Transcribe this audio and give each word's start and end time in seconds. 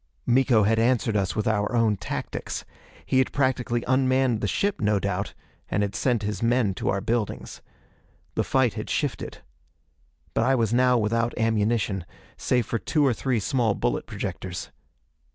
Miko 0.25 0.63
had 0.63 0.79
answered 0.79 1.15
us 1.15 1.35
with 1.35 1.47
our 1.47 1.75
own 1.75 1.95
tactics. 1.95 2.65
He 3.05 3.19
had 3.19 3.31
practically 3.31 3.83
unmanned 3.87 4.41
the 4.41 4.47
ship, 4.47 4.81
no 4.81 4.97
doubt, 4.99 5.35
and 5.69 5.83
had 5.83 5.93
sent 5.93 6.23
his 6.23 6.41
men 6.41 6.73
to 6.73 6.89
our 6.89 7.01
buildings. 7.01 7.61
The 8.33 8.43
fight 8.43 8.73
had 8.73 8.89
shifted. 8.89 9.43
But 10.33 10.43
I 10.45 10.55
was 10.55 10.73
now 10.73 10.97
without 10.97 11.37
ammunition, 11.37 12.03
save 12.35 12.65
for 12.65 12.79
two 12.79 13.05
or 13.05 13.13
three 13.13 13.39
small 13.39 13.75
bullet 13.75 14.07
projectors. 14.07 14.71